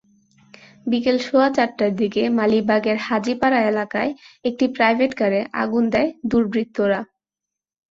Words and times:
বিকেল 0.87 1.17
সোয়া 1.19 1.47
চারটার 1.55 1.91
দিকে 1.95 2.21
মালিবাগের 2.37 2.97
হাজিপাড়া 3.07 3.59
এলাকায় 3.63 4.11
একটি 4.45 4.65
প্রাইভেটকারে 4.75 5.39
আগুন 5.63 5.83
দেয় 5.93 6.09
দুর্বৃত্তরা। 6.31 6.99